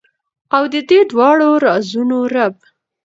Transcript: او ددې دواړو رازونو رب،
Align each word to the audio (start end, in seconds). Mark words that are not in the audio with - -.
او 0.55 0.63
ددې 0.73 0.99
دواړو 1.11 1.49
رازونو 1.65 2.17
رب، 2.33 2.55